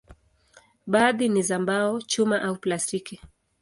[0.87, 3.21] Baadhi ni za mbao, chuma au plastiki.